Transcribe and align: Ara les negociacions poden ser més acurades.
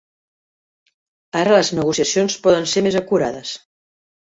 Ara 1.41 1.51
les 1.59 1.69
negociacions 1.81 2.39
poden 2.49 2.67
ser 2.73 2.85
més 2.91 3.01
acurades. 3.05 3.55